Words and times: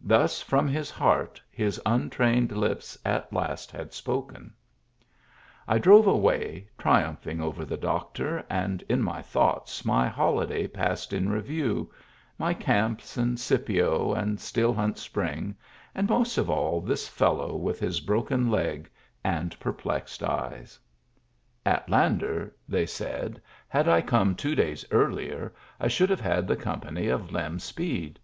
Thus 0.00 0.40
from 0.40 0.66
his 0.66 0.90
heart 0.90 1.42
his 1.50 1.78
untrained 1.84 2.52
lips 2.56 2.96
at 3.04 3.30
last 3.34 3.70
had 3.70 3.92
spoken. 3.92 4.54
I 5.68 5.76
drove 5.76 6.06
away, 6.06 6.70
triumphing 6.78 7.42
over 7.42 7.66
the 7.66 7.76
doctor, 7.76 8.46
and 8.48 8.80
in 8.88 9.02
my 9.02 9.20
thoughts 9.20 9.84
my 9.84 10.08
holiday 10.08 10.68
passed 10.68 11.12
in 11.12 11.28
review,— 11.28 11.92
my 12.38 12.54
camps, 12.54 13.18
and 13.18 13.38
Scipio, 13.38 14.14
and 14.14 14.40
Still 14.40 14.72
Hunt 14.72 14.96
Spring, 14.96 15.54
and 15.94 16.08
most 16.08 16.38
of 16.38 16.48
all 16.48 16.80
this 16.80 17.06
fellow 17.06 17.54
with 17.54 17.78
his 17.78 18.00
broken 18.00 18.50
leg 18.50 18.88
and 19.22 19.60
perplexed 19.60 20.22
eyes. 20.22 20.78
Digitized 20.78 21.64
by 21.64 21.72
VjOOQIC 21.82 21.88
172 21.90 21.90
MEMBERS 21.90 21.90
OF 21.90 21.90
THE 21.90 21.94
FAMILY 21.94 22.00
At 22.00 22.10
Lander, 22.24 22.54
they 22.66 22.86
said, 22.86 23.42
had 23.68 23.86
I 23.86 24.00
come 24.00 24.34
two 24.34 24.54
days 24.54 24.86
earlier, 24.90 25.52
I 25.78 25.88
should 25.88 26.08
have 26.08 26.22
had 26.22 26.48
the 26.48 26.56
company 26.56 27.08
of 27.08 27.30
Lem 27.32 27.58
Speed. 27.58 28.18